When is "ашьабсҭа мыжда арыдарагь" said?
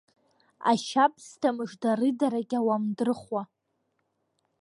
0.71-2.53